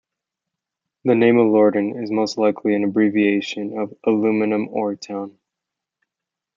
The 1.03 1.13
name 1.13 1.35
Alorton 1.35 1.95
is 2.01 2.09
most 2.09 2.35
likely 2.35 2.73
an 2.73 2.83
abbreviation 2.83 3.77
of 3.77 3.93
"aluminum 4.03 4.67
ore 4.69 4.95
town". 4.95 5.37